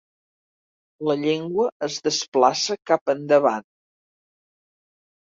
La 1.09 1.15
llengua 1.23 1.65
es 1.87 1.97
desplaça 2.07 2.79
cap 2.93 3.13
endavant. 3.15 3.67